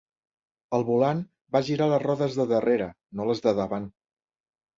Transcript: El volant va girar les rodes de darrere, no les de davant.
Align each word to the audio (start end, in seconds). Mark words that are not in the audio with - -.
El 0.77 0.85
volant 0.87 1.21
va 1.57 1.61
girar 1.67 1.89
les 1.91 2.01
rodes 2.05 2.39
de 2.41 2.47
darrere, 2.53 2.89
no 3.21 3.29
les 3.33 3.45
de 3.45 3.55
davant. 3.61 3.87